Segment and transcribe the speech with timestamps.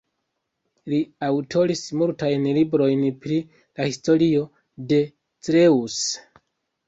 [0.91, 3.37] Li aŭtoris multajn librojn pri
[3.81, 4.41] la historio
[4.93, 5.01] de
[5.49, 6.25] Creuse.